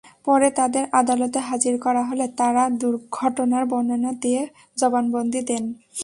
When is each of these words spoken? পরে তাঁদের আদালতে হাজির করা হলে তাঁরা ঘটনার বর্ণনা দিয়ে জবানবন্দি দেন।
পরে 0.25 0.47
তাঁদের 0.51 0.83
আদালতে 0.91 1.39
হাজির 1.39 1.75
করা 1.77 2.03
হলে 2.03 2.25
তাঁরা 2.37 2.63
ঘটনার 3.11 3.63
বর্ণনা 3.65 4.11
দিয়ে 4.23 4.41
জবানবন্দি 4.77 5.41
দেন। 5.49 5.63